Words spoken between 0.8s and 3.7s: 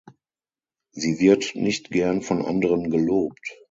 Sie wird nicht gern vor anderen gelobt.